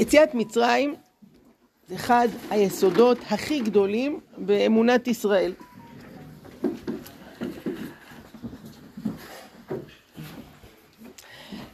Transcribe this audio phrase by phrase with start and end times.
[0.00, 0.94] יציאת מצרים
[1.88, 5.52] זה אחד היסודות הכי גדולים באמונת ישראל.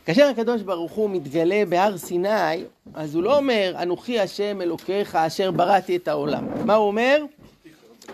[0.04, 2.64] כאשר הקדוש ברוך הוא מתגלה בהר סיני,
[2.95, 6.66] אז הוא לא אומר, אנוכי השם אלוקיך אשר בראתי את העולם.
[6.66, 7.24] מה הוא אומר?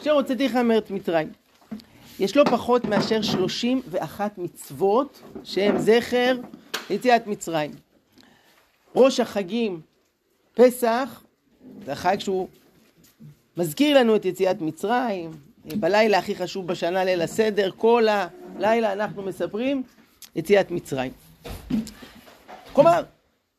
[0.01, 1.29] אשר הוצאתיך מארץ מצרים.
[2.19, 6.37] יש לא פחות מאשר 31 מצוות שהם זכר
[6.91, 7.71] ליציאת מצרים.
[8.97, 9.81] ראש החגים,
[10.55, 11.23] פסח,
[11.85, 12.49] זה החג שהוא
[13.57, 15.31] מזכיר לנו את יציאת מצרים,
[15.65, 19.83] בלילה הכי חשוב בשנה, ליל הסדר, כל הלילה אנחנו מספרים
[20.37, 21.13] יציאת מצרים.
[22.73, 23.05] כלומר,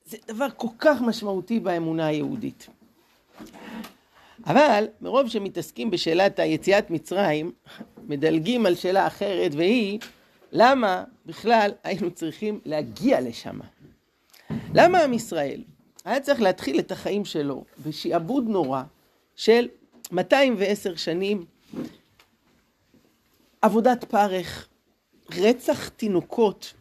[0.05, 2.67] זה דבר כל כך משמעותי באמונה היהודית.
[4.45, 7.52] אבל מרוב שמתעסקים בשאלת היציאת מצרים,
[8.07, 9.99] מדלגים על שאלה אחרת, והיא,
[10.52, 13.59] למה בכלל היינו צריכים להגיע לשם?
[14.73, 15.61] למה עם ישראל
[16.05, 18.83] היה צריך להתחיל את החיים שלו בשעבוד נורא
[19.36, 19.67] של
[20.11, 21.45] 210 שנים,
[23.61, 24.67] עבודת פרך,
[25.31, 26.73] רצח תינוקות,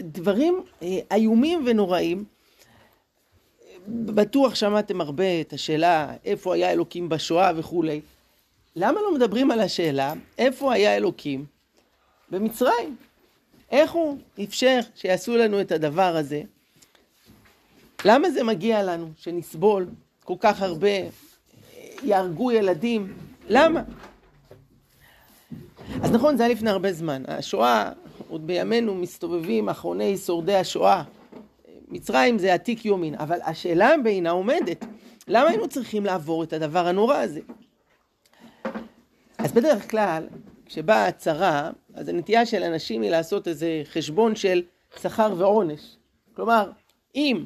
[0.00, 2.24] דברים אה, איומים ונוראים.
[3.88, 8.00] בטוח שמעתם הרבה את השאלה איפה היה אלוקים בשואה וכולי.
[8.76, 11.44] למה לא מדברים על השאלה איפה היה אלוקים
[12.30, 12.96] במצרים?
[13.70, 16.42] איך הוא אפשר שיעשו לנו את הדבר הזה?
[18.04, 19.86] למה זה מגיע לנו שנסבול
[20.24, 20.88] כל כך הרבה,
[22.02, 23.14] יהרגו ילדים?
[23.48, 23.82] למה?
[26.02, 27.22] אז נכון, זה היה לפני הרבה זמן.
[27.28, 27.92] השואה,
[28.28, 31.02] עוד בימינו מסתובבים אחרוני שורדי השואה.
[31.88, 34.84] מצרים זה עתיק יומין, אבל השאלה בעינה עומדת.
[35.28, 37.40] למה היינו צריכים לעבור את הדבר הנורא הזה?
[39.38, 40.26] אז בדרך כלל,
[40.66, 44.62] כשבאה הצהרה, אז הנטייה של אנשים היא לעשות איזה חשבון של
[45.00, 45.96] שכר ועונש.
[46.36, 46.70] כלומר,
[47.14, 47.44] אם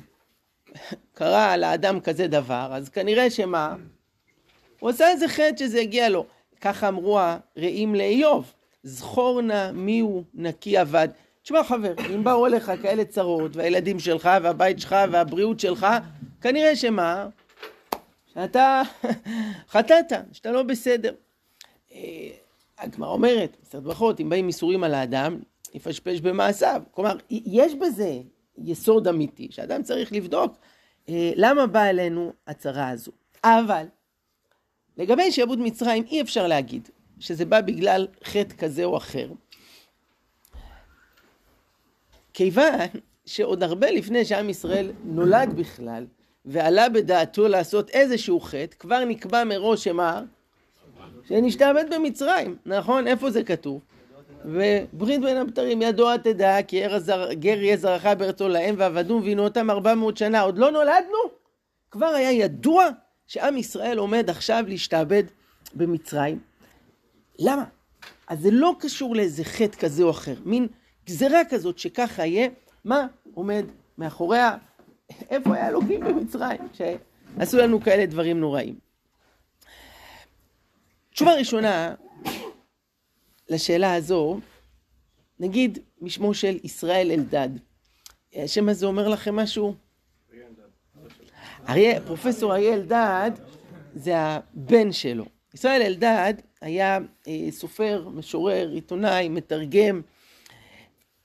[1.15, 3.77] קרה לאדם כזה דבר, אז כנראה שמה?
[4.81, 6.27] הוא עשה איזה חטא שזה הגיע לו.
[6.61, 7.19] ככה אמרו
[7.57, 11.09] הרעים לאיוב, זכור נא מי הוא נקי אבד.
[11.43, 15.87] תשמע חבר, אם באו אליך כאלה צרות, והילדים שלך, והבית שלך, והבריאות שלך,
[16.41, 17.29] כנראה שמה?
[18.35, 18.83] שאתה
[19.73, 21.15] חטאת, שאתה לא בסדר.
[21.93, 22.29] אה,
[22.79, 25.39] הגמרא אומרת, בסדר ברכות, אם באים איסורים על האדם,
[25.75, 26.83] יפשפש במעשיו.
[26.91, 28.19] כלומר, יש בזה
[28.65, 30.57] יסוד אמיתי, שאדם צריך לבדוק
[31.09, 33.13] אה, למה באה אלינו הצרה הזו.
[33.45, 33.85] אבל,
[34.97, 39.29] לגבי שעבוד מצרים אי אפשר להגיד שזה בא בגלל חטא כזה או אחר.
[42.35, 42.89] כיוון
[43.27, 46.07] שעוד הרבה לפני שעם ישראל נולד בכלל,
[46.45, 50.23] ועלה בדעתו לעשות איזשהו חטא, כבר נקבע מראש שמה?
[51.29, 53.07] שנשתעבד במצרים, נכון?
[53.07, 53.81] איפה זה כתוב?
[54.47, 56.83] וברית בין הבתרים ידוע תדע כי
[57.33, 60.41] גר יהיה זרעך בארצו להם ועבדום ועינו אותם ארבע מאות שנה.
[60.41, 61.19] עוד לא נולדנו?
[61.91, 62.89] כבר היה ידוע
[63.27, 65.23] שעם ישראל עומד עכשיו להשתעבד
[65.75, 66.39] במצרים.
[67.39, 67.65] למה?
[68.29, 70.35] אז זה לא קשור לאיזה חטא כזה או אחר.
[70.45, 70.67] מין
[71.07, 72.49] גזרה כזאת שככה יהיה
[72.85, 73.65] מה עומד
[73.99, 74.57] מאחוריה?
[75.31, 76.61] איפה היה אלוקים במצרים?
[76.73, 78.75] שעשו לנו כאלה דברים נוראים.
[81.11, 81.95] תשובה ראשונה
[83.49, 84.41] לשאלה הזו,
[85.41, 87.49] נגיד משמו של ישראל אלדד.
[88.35, 89.75] השם הזה אומר לכם משהו?
[91.69, 93.31] אריה, פרופסור אריה אלדד
[93.95, 95.25] זה הבן שלו.
[95.55, 96.99] ישראל אלדד היה
[97.29, 100.01] אה, סופר, משורר, עיתונאי, מתרגם,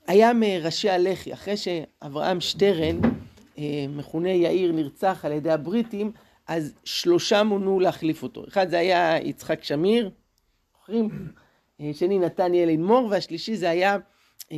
[0.06, 3.00] היה מראשי הלח"י, אחרי שאברהם שטרן,
[3.58, 6.12] אה, מכונה יאיר, נרצח על ידי הבריטים,
[6.46, 8.44] אז שלושה מונו להחליף אותו.
[8.48, 10.10] אחד זה היה יצחק שמיר,
[10.72, 11.32] זוכרים?
[11.82, 13.96] אה, שני נתניאל אינמור, והשלישי זה היה
[14.52, 14.56] אה,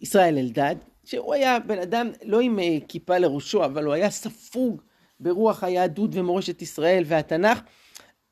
[0.00, 4.82] ישראל אלדד, שהוא היה בן אדם לא עם אה, כיפה לראשו, אבל הוא היה ספוג
[5.20, 7.60] ברוח היהדות ומורשת ישראל והתנ"ך.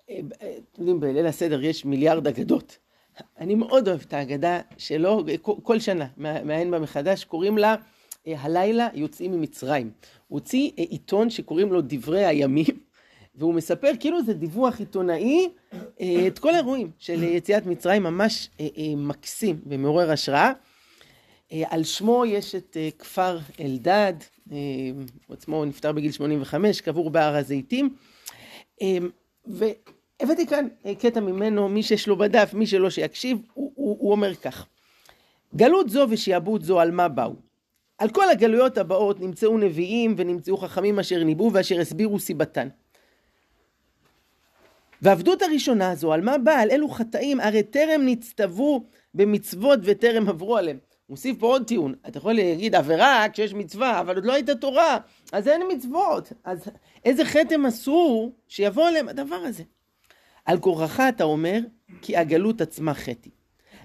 [0.05, 0.13] אתם
[0.79, 2.79] יודעים, בליל הסדר יש מיליארד אגדות.
[3.39, 7.75] אני מאוד אוהב את האגדה שלו, כל שנה, מעיין בה מחדש, קוראים לה
[8.27, 9.91] הלילה יוצאים ממצרים.
[10.29, 12.84] הוא הוציא עיתון שקוראים לו דברי הימים,
[13.37, 15.49] והוא מספר כאילו זה דיווח עיתונאי
[16.01, 20.53] אה, את כל האירועים של יציאת מצרים ממש אה, אה, מקסים ומעורר השראה.
[21.65, 24.13] על שמו יש את כפר אלדד,
[24.47, 24.57] הוא
[25.31, 27.95] עצמו נפטר בגיל 85, קבור בהר הזיתים.
[29.47, 34.35] והבאתי כאן קטע ממנו, מי שיש לו בדף, מי שלא שיקשיב, הוא, הוא, הוא אומר
[34.35, 34.67] כך:
[35.57, 37.35] גלות זו ושעבוד זו על מה באו?
[37.99, 42.69] על כל הגלויות הבאות נמצאו נביאים ונמצאו חכמים אשר ניבאו ואשר הסבירו סיבתן.
[45.05, 46.61] והעבדות הראשונה הזו, על מה באה?
[46.61, 50.79] על אלו חטאים, הרי טרם נצטוו במצוות וטרם עברו עליהם.
[51.09, 51.95] מוסיף פה עוד טיעון.
[52.09, 54.99] אתה יכול להגיד עבירה כשיש מצווה, אבל עוד לא הייתה תורה,
[55.33, 56.33] אז אין מצוות.
[56.45, 56.69] אז
[57.05, 59.63] איזה חטא הם עשו שיבוא עליהם הדבר הזה?
[60.45, 61.59] על כורחך אתה אומר,
[62.03, 63.31] כי הגלות עצמה חטא.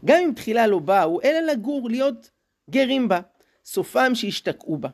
[0.06, 2.30] גם אם תחילה לא באו, אלא לגור, להיות
[2.70, 3.20] גרים בה,
[3.66, 4.90] סופם שישתקעו בה.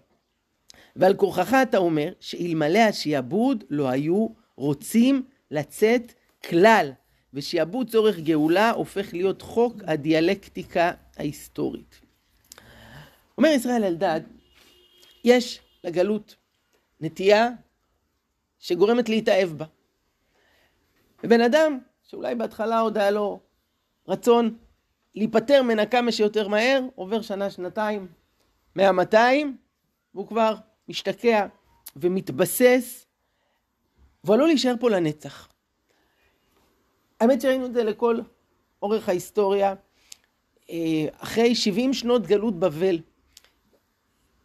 [0.96, 4.28] ועל כורחך אתה אומר, שאלמלא השעבוד לא היו
[4.58, 6.14] רוצים לצאת
[6.50, 6.92] כלל,
[7.34, 12.02] ושעבוד צורך גאולה הופך להיות חוק הדיאלקטיקה ההיסטורית.
[13.38, 14.22] אומר ישראל אלדד,
[15.24, 16.36] יש לגלות
[17.02, 17.50] נטייה
[18.60, 19.66] שגורמת להתאהב בה.
[21.24, 23.40] ובן אדם, שאולי בהתחלה עוד היה לו
[24.08, 24.58] רצון
[25.16, 28.08] להיפטר ממנה כמה שיותר מהר, עובר שנה, שנתיים,
[28.76, 29.58] מאה, מאתיים,
[30.14, 30.56] והוא כבר
[30.88, 31.48] משתקע
[31.96, 33.06] ומתבסס,
[34.26, 35.48] והוא עלול להישאר פה לנצח.
[37.22, 38.20] האמת שראינו את זה לכל
[38.82, 39.74] אורך ההיסטוריה.
[40.70, 43.00] אה, אחרי 70 שנות גלות בבל,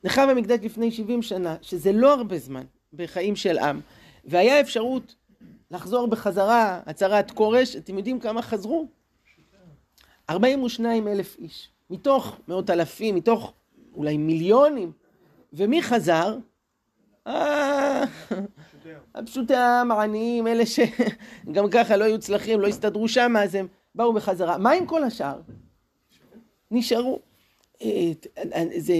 [0.05, 3.81] נחרב המקדש לפני 70 שנה, שזה לא הרבה זמן בחיים של עם,
[4.25, 5.15] והיה אפשרות
[5.71, 8.89] לחזור בחזרה, הצהרת כורש, אתם יודעים כמה חזרו?
[10.31, 13.53] 42 אלף איש, מתוך מאות אלפים, מתוך
[13.95, 14.93] אולי מיליונים.
[15.53, 16.37] ומי חזר?
[19.21, 23.67] אה, הפשוטי העם, העניים, אלה שגם ככה לא היו צלחים, לא הסתדרו שם, אז הם
[23.95, 24.59] באו בחזרה.
[24.59, 25.41] מה עם כל השאר?
[26.71, 27.19] נשארו.
[27.83, 28.13] אה,
[28.79, 28.95] זה...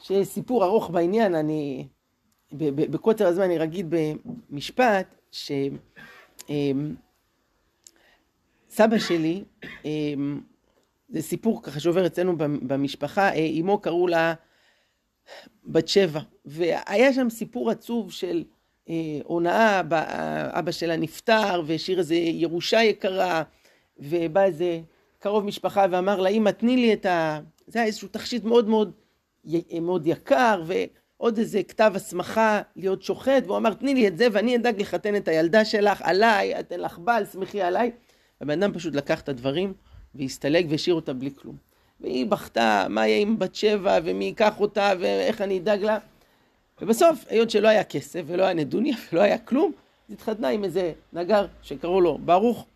[0.00, 1.86] שיש סיפור ארוך בעניין, אני...
[2.52, 3.94] בקוצר הזמן אני אגיד
[4.50, 5.52] במשפט, ש...
[6.48, 6.94] אמ,
[8.70, 9.44] סבא שלי,
[9.84, 10.40] אמ,
[11.08, 14.34] זה סיפור ככה שעובר אצלנו במשפחה, אה, אמו קראו לה
[15.64, 18.44] בת שבע, והיה שם סיפור עצוב של
[18.88, 18.94] אה,
[19.24, 19.80] הונאה,
[20.58, 23.42] אבא שלה נפטר והשאיר איזה ירושה יקרה,
[23.98, 24.80] ובא איזה
[25.18, 27.40] קרוב משפחה ואמר לה, אמא תני לי את ה...
[27.66, 28.92] זה היה איזשהו תכשיט מאוד מאוד,
[29.80, 34.56] מאוד יקר, ועוד איזה כתב הסמכה להיות שוחט, והוא אמר תני לי את זה ואני
[34.56, 37.90] אדאג לחתן את הילדה שלך עליי, אתן לך בעל, שמחי עליי.
[38.40, 39.74] הבן אדם פשוט לקח את הדברים
[40.14, 41.56] והסתלק והשאיר אותה בלי כלום.
[42.00, 45.98] והיא בכתה, מה יהיה עם בת שבע, ומי ייקח אותה, ואיך אני אדאג לה.
[46.82, 49.72] ובסוף, היות שלא היה כסף, ולא היה נדוניה, ולא היה כלום,
[50.08, 52.66] היא התחתנה עם איזה נגר שקראו לו ברוך.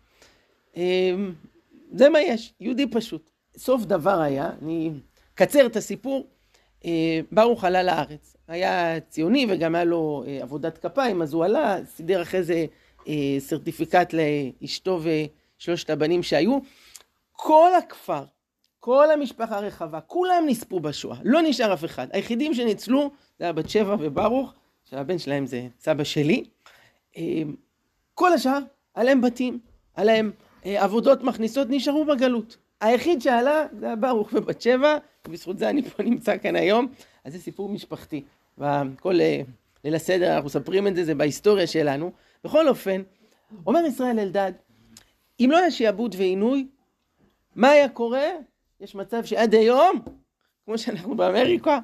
[0.75, 1.33] אמ,
[1.93, 3.29] זה מה יש, יהודי פשוט.
[3.57, 4.91] סוף דבר היה, אני
[5.33, 6.27] אקצר את הסיפור,
[6.85, 8.35] אה, ברוך עלה לארץ.
[8.47, 12.65] היה ציוני וגם היה לו אה, עבודת כפיים, אז הוא עלה, סידר אחרי זה
[13.07, 14.99] אה, סרטיפיקט לאשתו
[15.57, 16.59] ושלושת הבנים שהיו.
[17.31, 18.23] כל הכפר,
[18.83, 22.07] כל המשפחה הרחבה, כולם נספו בשואה, לא נשאר אף אחד.
[22.11, 26.43] היחידים שניצלו זה היה בת שבע וברוך, שהבן שלהם זה סבא שלי.
[27.17, 27.55] אמ,
[28.13, 28.59] כל השאר,
[28.93, 29.59] עליהם בתים,
[29.95, 30.31] עליהם
[30.65, 32.57] אה, עבודות מכניסות, נשארו בגלות.
[32.81, 34.97] היחיד שעלה זה היה ברוך ובת שבע,
[35.27, 36.87] ובזכות זה אני פה נמצא כאן היום.
[37.23, 38.23] אז זה סיפור משפחתי.
[38.57, 39.41] וכל אה,
[39.83, 42.11] ליל הסדר אנחנו מספרים את זה, זה בהיסטוריה שלנו.
[42.43, 43.01] בכל אופן,
[43.67, 44.51] אומר ישראל אלדד,
[45.39, 46.67] אם לא היה שעבוד ועינוי,
[47.55, 48.27] מה היה קורה?
[48.81, 50.01] יש מצב שעד היום,
[50.65, 51.79] כמו שאנחנו באמריקה,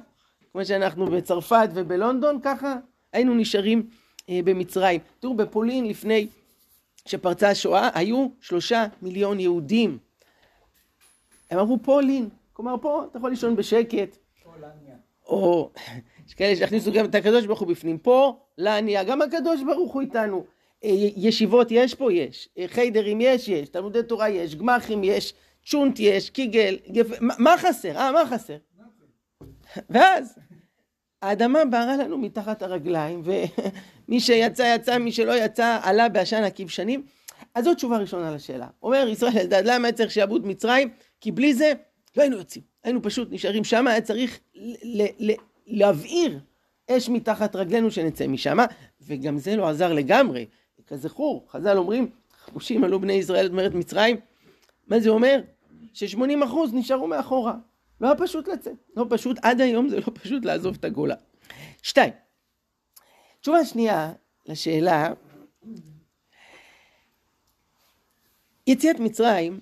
[0.52, 2.76] כמו שאנחנו בצרפת ובלונדון, ככה
[3.12, 3.88] היינו נשארים
[4.28, 5.00] אה, במצרים.
[5.20, 6.26] תראו, בפולין לפני
[7.06, 9.98] שפרצה השואה, היו שלושה מיליון יהודים.
[11.50, 14.16] הם אמרו פולין, כלומר פה אתה יכול לישון בשקט.
[14.42, 14.96] פולניה.
[15.26, 15.70] או,
[16.26, 17.98] יש כאלה שהכניסו גם את הקדוש ברוך הוא בפנים.
[17.98, 20.44] פה, לניה, גם הקדוש ברוך הוא איתנו.
[20.84, 22.12] אה, ישיבות יש פה?
[22.12, 22.48] יש.
[22.58, 23.48] אה, חיידרים יש?
[23.48, 23.68] יש.
[23.68, 24.54] תלמודי תורה יש.
[24.54, 25.34] גמחים יש.
[25.66, 27.06] צ'ונט יש, קיגל, גפ...
[27.20, 27.96] מה, חסר?
[27.96, 28.56] אה, מה חסר?
[29.90, 30.38] ואז
[31.22, 37.02] האדמה בערה לנו מתחת הרגליים, ומי שיצא יצא, מי שלא יצא עלה בעשן עקיב שנים.
[37.54, 38.66] אז זו תשובה ראשונה לשאלה.
[38.82, 40.88] אומר ישראל אלדד, למה היה צריך שיעבוד מצרים?
[41.20, 41.72] כי בלי זה
[42.16, 42.64] לא היינו יוצאים.
[42.84, 44.40] היינו פשוט נשארים שם, היה צריך
[45.66, 46.40] להבעיר
[46.90, 48.58] אש מתחת רגלינו שנצא משם,
[49.00, 50.46] וגם זה לא עזר לגמרי.
[50.86, 52.10] כזכור, חז"ל אומרים,
[52.44, 54.16] חבושים עלו בני ישראל את מרד מצרים.
[54.88, 55.40] מה זה אומר?
[55.92, 57.54] ש-80% נשארו מאחורה.
[58.00, 58.76] לא היה פשוט לצאת.
[58.96, 61.14] לא פשוט, עד היום זה לא פשוט לעזוב את הגולה.
[61.82, 62.12] שתיים,
[63.40, 64.12] תשובה שנייה
[64.46, 65.12] לשאלה,
[68.66, 69.60] יציאת מצרים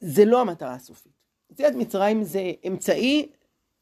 [0.00, 1.12] זה לא המטרה הסופית.
[1.50, 3.28] יציאת מצרים זה אמצעי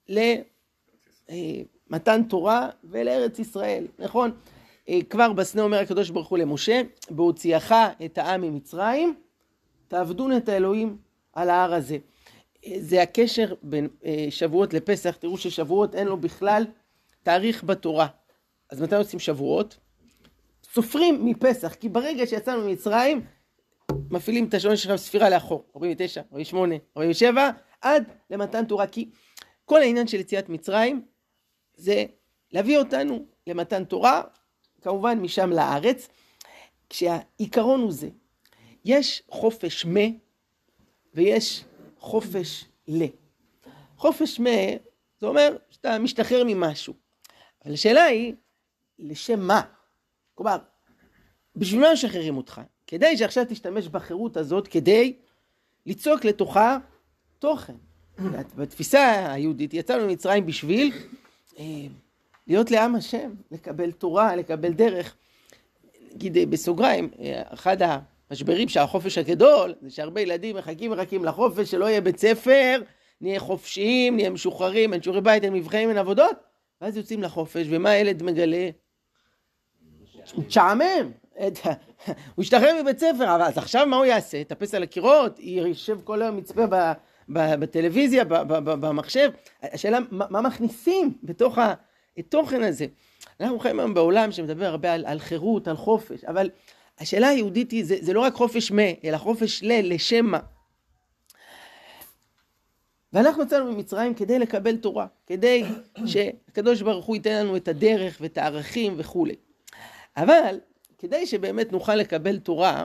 [0.09, 4.31] למתן תורה ולארץ ישראל, נכון?
[4.89, 7.73] אה, כבר בסנה אומר הקדוש ברוך הוא למשה, בהוציאך
[8.05, 9.15] את העם ממצרים,
[9.95, 10.97] תעבדון את האלוהים
[11.33, 11.99] על ההר הזה.
[12.79, 16.67] זה הקשר בין אה, שבועות לפסח, תראו ששבועות אין לו בכלל
[17.23, 18.07] תאריך בתורה.
[18.71, 19.79] אז מתי עושים שבועות?
[20.73, 23.21] סופרים מפסח, כי ברגע שיצאנו ממצרים,
[24.11, 29.11] מפעילים את השעון שלך ספירה לאחור, 49, 48, 47, עד למתן תורה, כי
[29.65, 31.05] כל העניין של יציאת מצרים
[31.77, 32.05] זה
[32.53, 34.23] להביא אותנו למתן תורה,
[34.83, 36.09] כמובן משם לארץ,
[36.91, 38.09] כשהעיקרון הוא זה,
[38.85, 40.01] יש חופש מה
[41.15, 41.65] ויש
[41.99, 43.05] חופש ל.
[43.97, 44.51] חופש מה,
[45.21, 46.95] זה אומר שאתה משתחרר ממשהו.
[47.65, 48.35] אבל השאלה היא,
[48.99, 49.61] לשם מה?
[50.35, 50.57] כלומר,
[51.57, 52.61] בשביל מה משחררים אותך?
[52.87, 55.17] כדי שעכשיו תשתמש בחירות הזאת כדי
[55.87, 56.79] ליצוק לתוכה
[57.39, 57.75] תוכן.
[58.57, 60.93] בתפיסה היהודית יצאנו ממצרים בשביל
[61.59, 61.65] אה,
[62.47, 65.17] להיות לעם השם, לקבל תורה, לקבל דרך.
[66.15, 68.14] נגיד אה, בסוגריים, אה, אחד המשברים
[68.69, 72.81] של החופש הגדול, זה שהרבה ילדים מחכים מחכים לחופש, שלא יהיה בית ספר,
[73.21, 76.37] נהיה חופשיים, נהיה משוחררים, אין שיעורי בית, אין מבחנים, אין עבודות,
[76.81, 78.69] ואז יוצאים לחופש, ומה הילד מגלה?
[80.39, 81.11] משעמם.
[82.35, 84.37] הוא השתחרר מבית ספר, אז עכשיו מה הוא יעשה?
[84.37, 85.39] יטפס על הקירות?
[85.39, 86.63] יושב כל היום מצפה
[87.29, 88.25] בטלוויזיה,
[88.65, 89.31] במחשב?
[89.63, 91.59] השאלה, מה מכניסים בתוך
[92.19, 92.87] התוכן הזה?
[93.41, 96.51] אנחנו חיים היום בעולם שמדבר הרבה על חירות, על חופש, אבל
[96.99, 100.39] השאלה היהודית היא, זה, זה לא רק חופש מה, אלא חופש ל, לשם מה.
[103.13, 105.65] ואנחנו יצאנו ממצרים כדי לקבל תורה, כדי
[106.07, 109.35] שהקדוש ברוך הוא ייתן לנו את הדרך ואת הערכים וכולי.
[110.17, 110.61] אבל
[110.99, 112.85] כדי שבאמת נוכל לקבל תורה,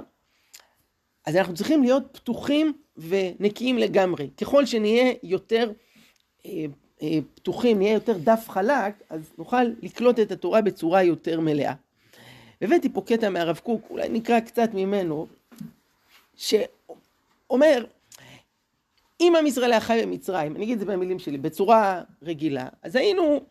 [1.25, 4.29] אז אנחנו צריכים להיות פתוחים ונקיים לגמרי.
[4.37, 5.71] ככל שנהיה יותר
[6.45, 6.65] אה,
[7.01, 11.73] אה, פתוחים, נהיה יותר דף חלק, אז נוכל לקלוט את התורה בצורה יותר מלאה.
[12.61, 15.27] הבאתי פה קטע מהרב קוק, אולי נקרא קצת ממנו,
[16.35, 17.85] שאומר,
[19.21, 22.95] אם עם ישראל היה חי במצרים, אני אגיד את זה במילים שלי, בצורה רגילה, אז
[22.95, 23.41] היינו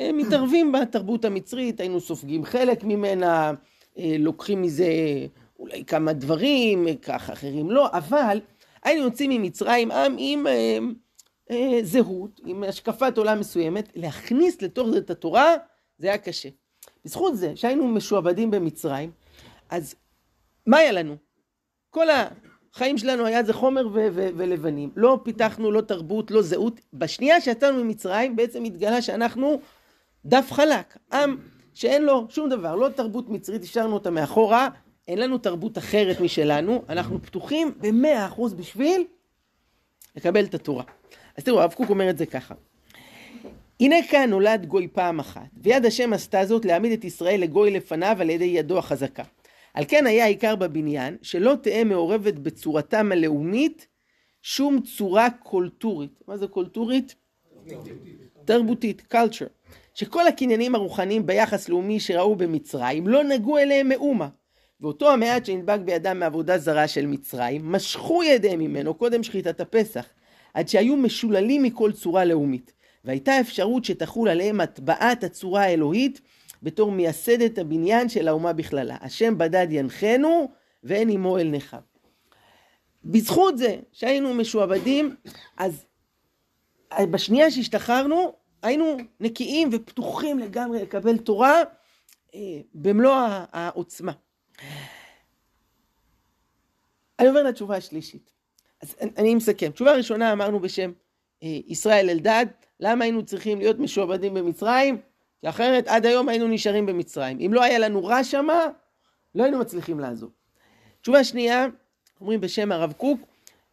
[0.00, 3.52] אה, מתערבים בתרבות המצרית, היינו סופגים חלק ממנה,
[3.98, 4.86] אה, לוקחים מזה
[5.58, 8.40] אולי כמה דברים, ככה אחרים לא, אבל
[8.84, 10.78] היינו יוצאים ממצרים עם עם אה,
[11.50, 15.54] אה, זהות, עם השקפת עולם מסוימת, להכניס לתוך זה את התורה,
[15.98, 16.48] זה היה קשה.
[17.08, 19.10] בזכות זה שהיינו משועבדים במצרים,
[19.70, 19.94] אז
[20.66, 21.16] מה היה לנו?
[21.90, 24.90] כל החיים שלנו היה זה חומר ו- ו- ולבנים.
[24.96, 26.80] לא פיתחנו לא תרבות, לא זהות.
[26.92, 29.60] בשנייה שיצאנו ממצרים בעצם התגלה שאנחנו
[30.24, 30.96] דף חלק.
[31.12, 31.36] עם
[31.74, 34.68] שאין לו שום דבר, לא תרבות מצרית, השארנו אותה מאחורה,
[35.08, 39.04] אין לנו תרבות אחרת משלנו, אנחנו פתוחים במאה אחוז בשביל
[40.16, 40.84] לקבל את התורה.
[41.36, 42.54] אז תראו, הרב קוק אומר את זה ככה.
[43.80, 48.16] הנה כאן נולד גוי פעם אחת, ויד השם עשתה זאת להעמיד את ישראל לגוי לפניו
[48.20, 49.22] על ידי ידו החזקה.
[49.74, 53.86] על כן היה העיקר בבניין, שלא תהא מעורבת בצורתם הלאומית
[54.42, 56.22] שום צורה קולטורית.
[56.28, 57.14] מה זה קולטורית?
[58.44, 59.72] תרבותית, culture.
[59.94, 64.28] שכל הקניינים הרוחניים ביחס לאומי שראו במצרים לא נגעו אליהם מאומה.
[64.80, 70.06] ואותו המעט שנדבק בידם מעבודה זרה של מצרים, משכו ידיהם ממנו קודם שחיטת הפסח,
[70.54, 72.77] עד שהיו משוללים מכל צורה לאומית.
[73.08, 76.20] והייתה אפשרות שתחול עליהם הטבעת הצורה האלוהית
[76.62, 78.96] בתור מייסדת הבניין של האומה בכללה.
[79.00, 80.50] השם בדד ינחנו
[80.84, 81.80] ואין עמו אל נכיו.
[83.04, 85.16] בזכות זה שהיינו משועבדים,
[85.56, 85.84] אז
[87.10, 91.62] בשנייה שהשתחררנו, היינו נקיים ופתוחים לגמרי לקבל תורה
[92.34, 92.40] אה,
[92.74, 93.14] במלוא
[93.52, 94.12] העוצמה.
[97.18, 98.30] אני עובר לתשובה השלישית.
[98.82, 99.70] אז אני, מסכם.
[99.70, 100.92] תשובה ראשונה אמרנו בשם
[101.42, 102.46] ישראל אלדד,
[102.80, 105.00] למה היינו צריכים להיות משועבדים במצרים?
[105.40, 107.38] כי אחרת עד היום היינו נשארים במצרים.
[107.40, 108.66] אם לא היה לנו רע שמה,
[109.34, 110.30] לא היינו מצליחים לעזוב.
[111.00, 111.66] תשובה שנייה,
[112.20, 113.20] אומרים בשם הרב קוק,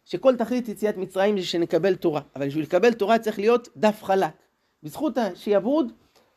[0.04, 2.20] שכל תכלית יציאת מצרים זה שנקבל תורה.
[2.36, 4.32] אבל בשביל לקבל תורה צריך להיות דף חלק.
[4.82, 5.92] בזכות השיעבוד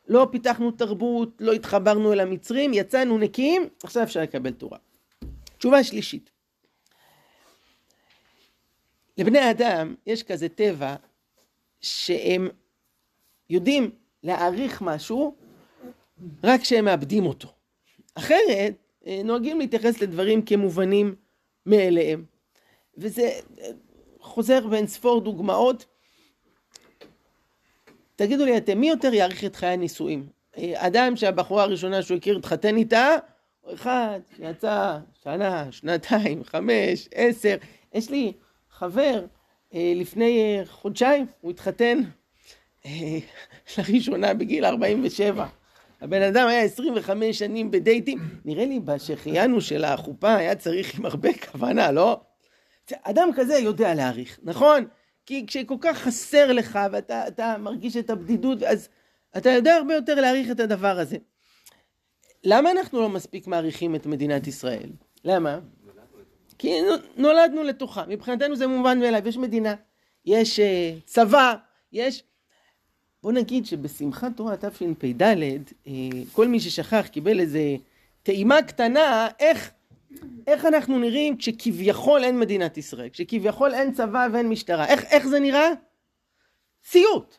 [0.08, 4.78] לא פיתחנו תרבות, לא התחברנו אל המצרים, יצאנו נקיים, עכשיו אפשר לקבל תורה.
[5.58, 6.30] תשובה שלישית.
[9.18, 10.96] לבני אדם יש כזה טבע
[11.80, 12.48] שהם
[13.50, 13.90] יודעים
[14.22, 15.34] להעריך משהו
[16.44, 17.48] רק כשהם מאבדים אותו.
[18.14, 18.74] אחרת
[19.06, 21.14] אה, נוהגים להתייחס לדברים כמובנים
[21.66, 22.24] מאליהם.
[22.98, 23.22] וזה
[23.58, 23.68] אה,
[24.20, 25.86] חוזר באין ספור דוגמאות
[28.16, 30.26] תגידו לי אתם, מי יותר יאריך את חיי הנישואים?
[30.58, 33.16] אה, אדם שהבחורה הראשונה שהוא הכיר התחתן איתה,
[33.64, 37.56] או אחד שיצא שנה, שנתיים, חמש, עשר.
[37.94, 38.32] יש לי
[38.70, 39.24] חבר
[39.72, 42.02] לפני אה, חודשיים, הוא התחתן
[43.78, 45.46] לראשונה בגיל 47.
[46.00, 51.28] הבן אדם היה 25 שנים בדייטים, נראה לי בשהחיינו של החופה היה צריך עם הרבה
[51.32, 52.20] כוונה, לא?
[53.02, 54.84] אדם כזה יודע להעריך, נכון?
[55.26, 58.88] כי כשכל כך חסר לך ואתה מרגיש את הבדידות, אז
[59.36, 61.16] אתה יודע הרבה יותר להעריך את הדבר הזה.
[62.44, 64.90] למה אנחנו לא מספיק מעריכים את מדינת ישראל?
[65.24, 65.58] למה?
[66.60, 66.80] כי
[67.16, 69.74] נולדנו לתוכה, מבחינתנו זה מובן מאליו, יש מדינה,
[70.24, 71.54] יש אה, צבא,
[71.92, 72.22] יש...
[73.22, 75.92] בוא נגיד שבשמחת תורה תשפ"ד, אה,
[76.32, 77.76] כל מי ששכח קיבל איזה
[78.22, 79.70] טעימה קטנה, איך,
[80.46, 85.40] איך אנחנו נראים כשכביכול אין מדינת ישראל, כשכביכול אין צבא ואין משטרה, איך, איך זה
[85.40, 85.68] נראה?
[86.84, 87.36] סיוט,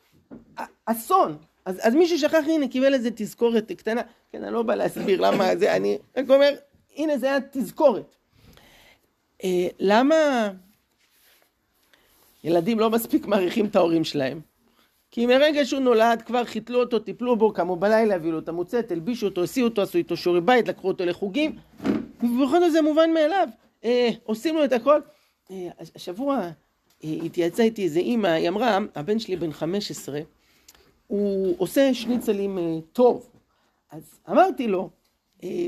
[0.86, 1.38] אסון.
[1.66, 4.02] אז, אז מי ששכח, הנה, קיבל איזה תזכורת קטנה.
[4.32, 6.56] כן, אני לא בא להסביר למה זה, אני רק אומר,
[6.96, 8.21] הנה, זה היה תזכורת.
[9.44, 10.50] אה, למה
[12.44, 14.42] ילדים לא מספיק מעריכים את ההורים שלהם?
[15.12, 18.92] כי מרגע שהוא נולד כבר חיתלו אותו, טיפלו בו, קמו בלילה, הביאו לו את המוצאת,
[18.92, 21.56] הלבישו אותו, הסיעו אותו, עשו איתו שיעורי בית, לקחו אותו לחוגים,
[22.24, 23.48] ובכל זאת זה מובן מאליו.
[23.84, 25.00] אה, עושים לו את הכל.
[25.52, 26.50] אה, השבוע
[27.04, 30.20] אה, התייעצה איתי איזה אימא, היא אמרה, הבן שלי בן 15,
[31.08, 33.30] הוא עושה שניצלים אה, טוב.
[33.92, 34.90] אז אמרתי לו,
[35.44, 35.68] אה,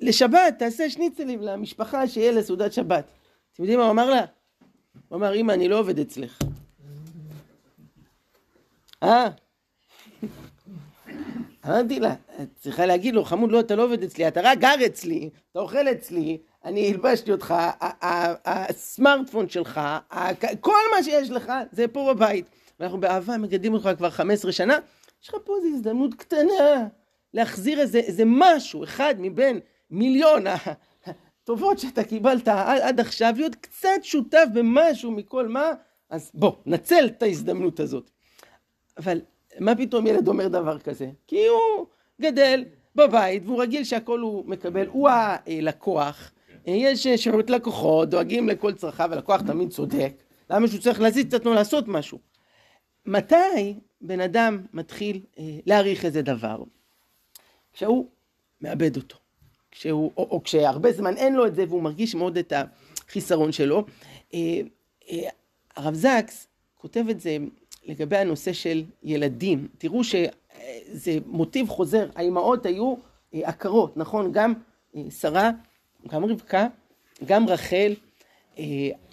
[0.00, 3.04] לשבת תעשה שניצלים למשפחה שיהיה לסעודת שבת.
[3.52, 4.24] אתם יודעים מה הוא אמר לה?
[5.08, 6.38] הוא אמר, אמא, אני לא עובד אצלך.
[9.02, 9.28] אה?
[11.66, 14.86] אמרתי לה, את צריכה להגיד לו, חמוד, לא, אתה לא עובד אצלי, אתה רק גר
[14.86, 17.54] אצלי, אתה אוכל אצלי, אני הלבשתי אותך,
[18.44, 19.80] הסמארטפון שלך,
[20.60, 22.46] כל מה שיש לך זה פה בבית.
[22.80, 24.78] ואנחנו באהבה מגדלים אותך כבר 15 שנה,
[25.22, 26.88] יש לך פה איזו הזדמנות קטנה
[27.34, 29.60] להחזיר איזה, איזה משהו, אחד מבין
[29.94, 30.44] מיליון
[31.42, 35.72] הטובות שאתה קיבלת עד, עכשיו, להיות קצת שותף במשהו מכל מה,
[36.10, 38.10] אז בוא, נצל את ההזדמנות הזאת.
[38.98, 39.20] אבל
[39.60, 41.10] מה פתאום ילד אומר דבר כזה?
[41.26, 41.86] כי הוא
[42.20, 46.32] גדל בבית והוא רגיל שהכל הוא מקבל, הוא הלקוח,
[46.66, 50.12] יש שירות לקוחות, דואגים לכל צרכיו, הלקוח תמיד צודק,
[50.50, 52.18] למה שהוא צריך להזיז את עצמו לעשות משהו?
[53.06, 56.62] מתי בן אדם מתחיל אה, להעריך איזה דבר?
[57.72, 58.08] כשהוא
[58.60, 59.16] מאבד אותו,
[59.74, 63.84] כשהוא, או, או כשהרבה זמן אין לו את זה והוא מרגיש מאוד את החיסרון שלו.
[64.34, 64.60] אה,
[65.10, 65.28] אה,
[65.76, 67.36] הרב זקס כותב את זה
[67.86, 69.68] לגבי הנושא של ילדים.
[69.78, 72.94] תראו שזה מוטיב חוזר, האימהות היו
[73.34, 74.32] אה, עקרות, נכון?
[74.32, 74.52] גם
[75.10, 75.50] שרה,
[76.08, 76.66] גם רבקה,
[77.24, 77.94] גם רחל.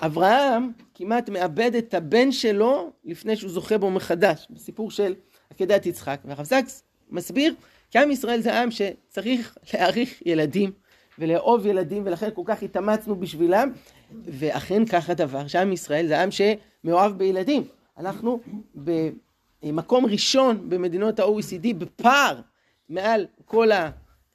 [0.02, 5.16] אברהם כמעט מאבד את הבן שלו לפני שהוא זוכה בו מחדש, בסיפור של
[5.50, 6.20] עקדת יצחק.
[6.26, 7.56] והרב זקס מסביר
[7.92, 10.72] כי עם ישראל זה עם שצריך להעריך ילדים
[11.20, 13.72] ולאהוב ילדים ולכן כל כך התאמצנו בשבילם
[14.26, 17.64] ואכן כך הדבר שעם ישראל זה עם שמאוהב בילדים.
[17.98, 18.40] אנחנו
[19.64, 22.42] במקום ראשון במדינות ה-OECD בפער
[22.90, 23.70] מעל כל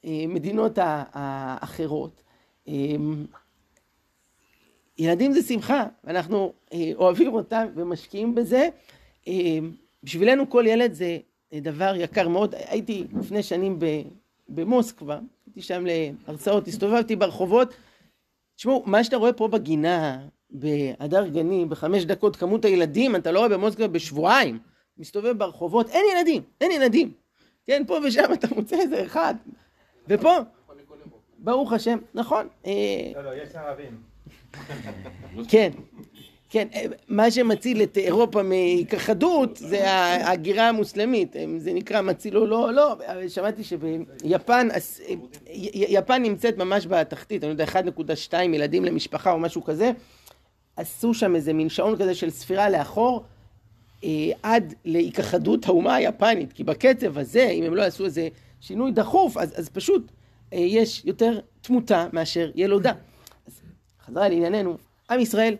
[0.03, 0.77] המדינות
[1.13, 2.21] האחרות.
[4.97, 6.53] ילדים זה שמחה, ואנחנו
[6.95, 8.69] אוהבים אותם ומשקיעים בזה.
[10.03, 11.17] בשבילנו כל ילד זה
[11.53, 12.55] דבר יקר מאוד.
[12.55, 13.79] הייתי לפני שנים
[14.49, 15.83] במוסקבה, הייתי שם
[16.27, 17.73] להרצאות, הסתובבתי ברחובות.
[18.55, 23.49] תשמעו, מה שאתה רואה פה בגינה, בהדר גני, בחמש דקות, כמות הילדים, אתה לא רואה
[23.49, 24.59] במוסקבה בשבועיים,
[24.97, 27.11] מסתובב ברחובות, אין ילדים, אין ילדים.
[27.65, 29.35] כן, פה ושם אתה מוצא איזה אחד.
[30.07, 30.37] ופה,
[31.39, 32.47] ברוך השם, נכון.
[33.15, 34.01] לא, לא, יש ערבים.
[35.47, 35.71] כן,
[36.49, 36.67] כן,
[37.07, 42.95] מה שמציל את אירופה מהיכחדות זה ההגירה המוסלמית, זה נקרא מציל או לא, לא,
[43.27, 44.67] שמעתי שביפן,
[45.73, 49.91] יפן נמצאת ממש בתחתית, אני יודע, 1.2 ילדים למשפחה או משהו כזה,
[50.75, 53.23] עשו שם איזה מין שעון כזה של ספירה לאחור
[54.03, 54.09] אה,
[54.43, 58.27] עד להיכחדות האומה היפנית, כי בקצב הזה, אם הם לא יעשו איזה
[58.61, 60.11] שינוי דחוף, אז, אז פשוט
[60.53, 62.91] אה, יש יותר תמותה מאשר ילודה.
[63.47, 63.61] אז
[64.05, 64.77] חזרה לענייננו,
[65.09, 65.55] עם ישראל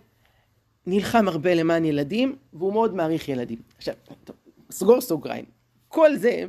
[0.87, 3.61] נלחם הרבה למען ילדים, והוא מאוד מעריך ילדים.
[3.77, 4.35] עכשיו, טוב,
[4.71, 5.45] סגור סוגריים.
[5.87, 6.45] כל זה,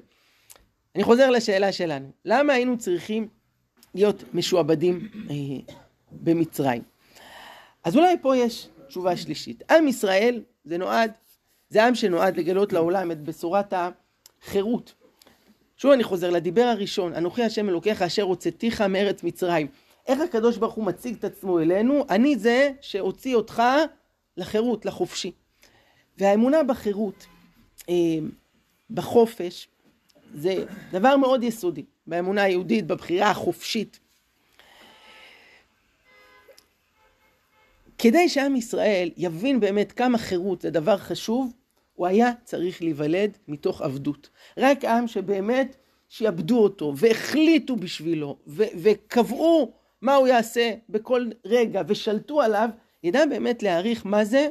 [0.94, 3.28] אני חוזר לשאלה שלנו, למה היינו צריכים
[3.94, 5.74] להיות משועבדים אה,
[6.10, 6.82] במצרים?
[7.84, 9.72] אז אולי פה יש תשובה שלישית.
[9.72, 11.12] עם ישראל זה נועד,
[11.68, 14.94] זה עם שנועד לגלות לעולם את בשורת החירות.
[15.76, 19.66] שוב אני חוזר לדיבר הראשון, אנוכי השם אלוקיך אשר הוצאתיך מארץ מצרים.
[20.06, 22.04] איך הקדוש ברוך הוא מציג את עצמו אלינו?
[22.10, 23.62] אני זה שהוציא אותך
[24.38, 25.32] לחירות, לחופשי.
[26.18, 27.26] והאמונה בחירות,
[27.88, 27.94] אה,
[28.90, 29.68] בחופש,
[30.34, 34.00] זה דבר מאוד יסודי באמונה היהודית, בבחירה החופשית.
[37.98, 41.52] כדי שעם ישראל יבין באמת כמה חירות זה דבר חשוב,
[41.94, 44.30] הוא היה צריך להיוולד מתוך עבדות.
[44.58, 45.76] רק עם שבאמת
[46.08, 49.72] שיעבדו אותו והחליטו בשבילו ו- וקבעו
[50.02, 52.68] מה הוא יעשה בכל רגע ושלטו עליו,
[53.02, 54.48] ידע באמת להעריך מה זה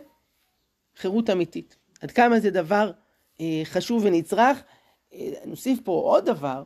[0.96, 1.78] חירות אמיתית.
[2.02, 2.92] עד כמה זה דבר
[3.42, 4.64] אה, חשוב ונצרך.
[5.14, 6.64] אה, נוסיף פה עוד דבר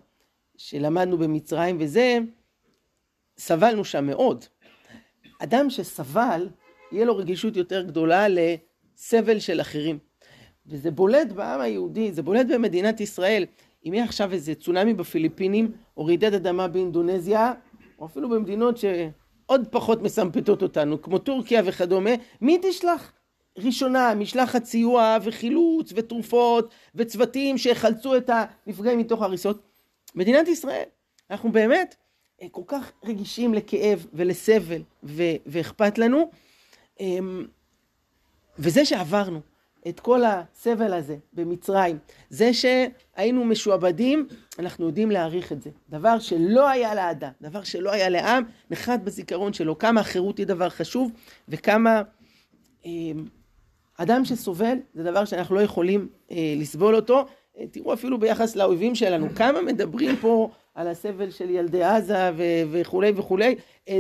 [0.58, 2.18] שלמדנו במצרים וזה,
[3.38, 4.46] סבלנו שם מאוד.
[5.40, 6.50] אדם שסבל
[6.92, 8.26] יהיה לו רגישות יותר גדולה
[8.96, 10.00] סבל של אחרים.
[10.66, 13.46] וזה בולט בעם היהודי, זה בולט במדינת ישראל.
[13.86, 17.54] אם יהיה עכשיו איזה צונאמי בפיליפינים, או רעידת אדמה באינדונזיה,
[18.00, 18.78] או אפילו במדינות
[19.52, 22.10] שעוד פחות מסמפתות אותנו, כמו טורקיה וכדומה,
[22.42, 23.14] מי תשלח?
[23.58, 29.62] ראשונה, משלחת סיוע וחילוץ ותרופות וצוותים שיחלצו את הנפגעים מתוך הריסות.
[30.16, 30.84] מדינת ישראל,
[31.32, 31.96] אנחנו באמת
[32.42, 36.32] אה, כל כך רגישים לכאב ולסבל ו- ואכפת לנו.
[37.00, 37.46] אמ,
[38.60, 39.42] וזה שעברנו
[39.88, 41.98] את כל הסבל הזה במצרים,
[42.30, 44.28] זה שהיינו משועבדים,
[44.60, 45.70] אנחנו יודעים להעריך את זה.
[45.90, 50.70] דבר שלא היה לאדם, דבר שלא היה לעם, נחת בזיכרון שלו כמה החירות היא דבר
[50.70, 51.12] חשוב
[51.50, 52.02] וכמה
[52.86, 53.26] אמ,
[53.98, 57.26] אדם שסובל זה דבר שאנחנו לא יכולים אה, לסבול אותו.
[57.58, 62.32] אה, תראו אפילו ביחס לאויבים שלנו, כמה מדברים פה על הסבל של ילדי עזה
[62.72, 63.56] וכולי וכולי.
[63.90, 64.00] אה,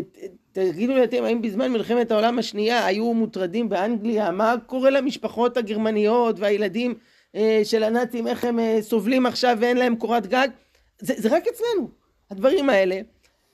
[0.51, 4.31] תגידו לי אתם, האם בזמן מלחמת העולם השנייה היו מוטרדים באנגליה?
[4.31, 6.93] מה קורה למשפחות הגרמניות והילדים
[7.35, 10.47] אה, של הנאצים, איך הם אה, סובלים עכשיו ואין להם קורת גג?
[10.99, 11.89] זה, זה רק אצלנו,
[12.31, 13.01] הדברים האלה.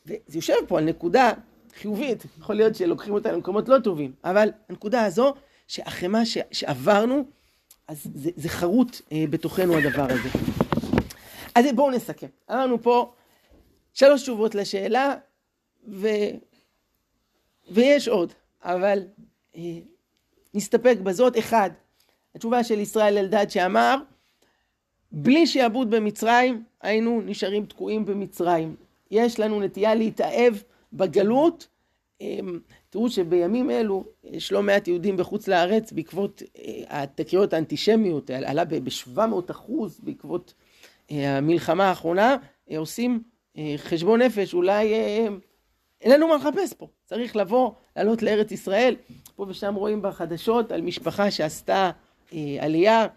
[0.06, 1.32] וזה יושב פה על נקודה
[1.76, 5.34] חיובית, יכול להיות שלוקחים אותה למקומות לא טובים, אבל הנקודה הזו
[5.68, 7.26] שאחרי מה שעברנו,
[7.88, 10.30] אז זה, זה חרוט אה, בתוכנו הדבר הזה.
[11.56, 12.28] אז בואו נסכם.
[12.52, 13.14] אמרנו פה
[13.94, 15.16] שלוש תשובות לשאלה,
[15.88, 16.08] ו...
[17.72, 19.04] ויש עוד, אבל
[19.56, 19.62] אה,
[20.54, 21.38] נסתפק בזאת.
[21.38, 21.70] אחד,
[22.36, 23.98] התשובה של ישראל אלדד שאמר,
[25.12, 28.76] בלי שעבוד במצרים, היינו נשארים תקועים במצרים.
[29.12, 30.54] יש לנו נטייה להתאהב
[30.94, 31.68] בגלות,
[32.22, 38.66] אמ, תראו שבימים אלו יש לא מעט יהודים בחוץ לארץ בעקבות אה, התקריות האנטישמיות, עלה
[38.66, 40.54] ב-700 אחוז בעקבות
[41.12, 42.38] אה, המלחמה האחרונה,
[42.72, 43.24] אה, עושים
[43.78, 44.94] חשבון נפש, אולי
[46.02, 48.96] אין לנו מה לחפש פה, צריך לבוא, לעלות לארץ ישראל.
[49.36, 51.92] פה ושם רואים בחדשות על משפחה שעשתה
[52.60, 53.08] עלייה,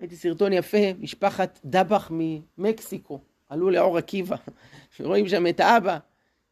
[0.00, 4.36] ראיתי סרטון יפה, משפחת דבח ממקסיקו, עלו לאור עקיבא,
[5.00, 5.98] ורואים שם את האבא,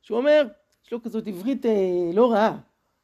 [0.02, 0.46] שהוא אומר,
[0.86, 1.72] יש לו כזאת עברית אה,
[2.12, 2.58] לא רעה.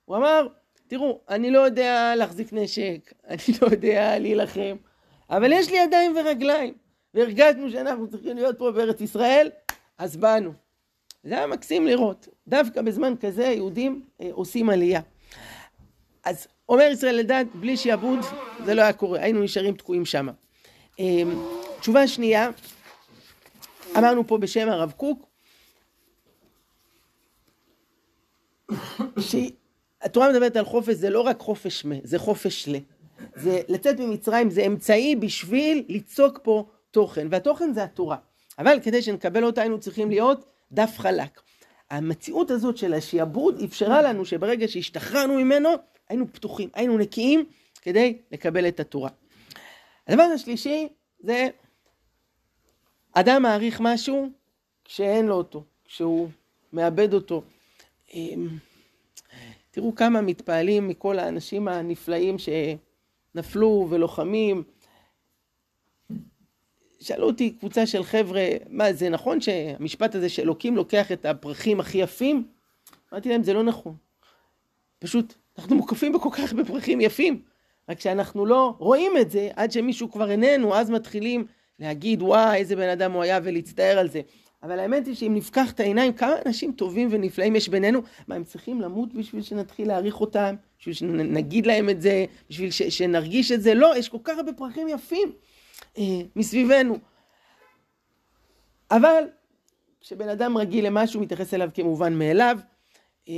[0.04, 0.46] הוא אמר,
[0.86, 4.76] תראו, אני לא יודע להחזיק נשק, אני לא יודע להילחם,
[5.30, 6.74] אבל יש לי ידיים ורגליים,
[7.14, 9.50] והרגשנו שאנחנו צריכים להיות פה בארץ ישראל,
[9.98, 10.52] אז באנו.
[11.24, 12.28] זה היה מקסים לראות.
[12.48, 15.00] דווקא בזמן כזה יהודים אה, עושים עלייה.
[16.24, 18.18] אז אומר ישראל אלדד, בלי שיעבוד
[18.64, 20.28] זה לא היה קורה, היינו נשארים תקועים שם.
[21.00, 21.22] אה,
[21.80, 22.50] תשובה שנייה,
[23.98, 25.26] אמרנו פה בשם הרב קוק,
[29.18, 32.76] שהתורה מדברת על חופש, זה לא רק חופש מה, זה חופש ל.
[33.34, 38.16] זה לצאת ממצרים זה אמצעי בשביל ליצוק פה תוכן, והתוכן זה התורה.
[38.60, 41.40] אבל כדי שנקבל אותה היינו צריכים להיות דף חלק.
[41.90, 45.68] המציאות הזאת של השעבוד אפשרה לנו שברגע שהשתחררנו ממנו,
[46.08, 47.44] היינו פתוחים, היינו נקיים
[47.82, 49.10] כדי לקבל את התורה.
[50.08, 50.88] הדבר השלישי
[51.20, 51.48] זה
[53.12, 54.30] אדם מעריך משהו
[54.84, 56.28] כשאין לו אותו, כשהוא
[56.72, 57.42] מאבד אותו.
[58.14, 58.48] אמ,
[59.70, 64.62] תראו כמה מתפעלים מכל האנשים הנפלאים שנפלו ולוחמים.
[67.00, 71.98] שאלו אותי קבוצה של חבר'ה, מה זה נכון שהמשפט הזה שאלוקים לוקח את הפרחים הכי
[71.98, 72.44] יפים?
[73.12, 73.94] אמרתי להם זה לא נכון.
[74.98, 77.42] פשוט אנחנו מוקפים בכל כך הרבה פרחים יפים,
[77.88, 81.46] רק שאנחנו לא רואים את זה עד שמישהו כבר איננו, אז מתחילים
[81.78, 84.20] להגיד וואי איזה בן אדם הוא היה ולהצטער על זה.
[84.62, 88.44] אבל האמת היא שאם נפקח את העיניים, כמה אנשים טובים ונפלאים יש בינינו, מה, הם
[88.44, 90.54] צריכים למות בשביל שנתחיל להעריך אותם?
[90.78, 92.24] בשביל שנגיד להם את זה?
[92.50, 93.74] בשביל ש, שנרגיש את זה?
[93.74, 95.32] לא, יש כל כך הרבה פרחים יפים
[95.98, 96.98] אה, מסביבנו.
[98.90, 99.24] אבל
[100.00, 102.58] כשבן אדם רגיל למשהו, מתייחס אליו כמובן מאליו.
[103.28, 103.34] אה,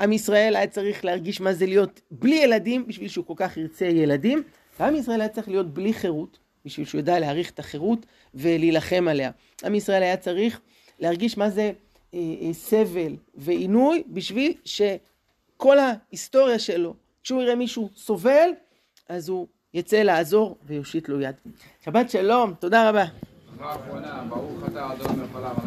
[0.00, 3.84] עם ישראל היה צריך להרגיש מה זה להיות בלי ילדים, בשביל שהוא כל כך ירצה
[3.84, 4.42] ילדים,
[4.80, 6.38] ועם ישראל היה צריך להיות בלי חירות.
[6.64, 9.30] בשביל שהוא ידע להעריך את החירות ולהילחם עליה.
[9.64, 10.60] עם ישראל היה צריך
[10.98, 11.72] להרגיש מה זה
[12.14, 18.50] אה, אה, סבל ועינוי בשביל שכל ההיסטוריה שלו, כשהוא יראה מישהו סובל,
[19.08, 21.34] אז הוא יצא לעזור ויושיט לו יד.
[21.84, 23.04] שבת שלום, תודה רבה.
[24.28, 25.20] ברוך אתה אדון